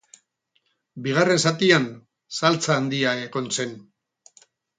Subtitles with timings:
[1.07, 1.85] Bigarren zatian
[2.39, 3.79] saltsa handia egon zen.